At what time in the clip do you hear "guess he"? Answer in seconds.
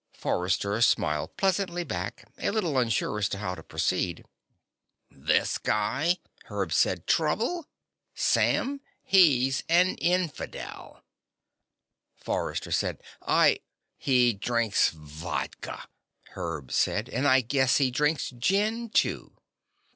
17.41-17.91